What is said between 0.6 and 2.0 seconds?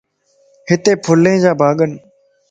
ھتي ڦلين جا ڀاڳن